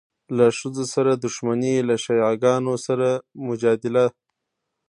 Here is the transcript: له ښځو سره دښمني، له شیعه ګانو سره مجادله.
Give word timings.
له 0.37 0.45
ښځو 0.57 0.85
سره 0.93 1.11
دښمني، 1.23 1.75
له 1.89 1.95
شیعه 2.03 2.33
ګانو 2.43 2.73
سره 2.85 3.09
مجادله. 3.47 4.05